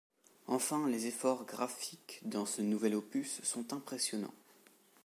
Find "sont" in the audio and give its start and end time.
3.43-3.71